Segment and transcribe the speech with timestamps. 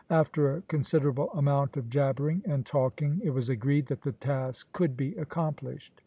[0.09, 4.97] After a considerable amount of jabbering and talking, it was agreed that the task could
[4.97, 5.93] be accomplished.